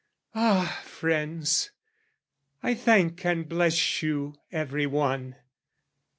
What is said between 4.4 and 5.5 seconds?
every one!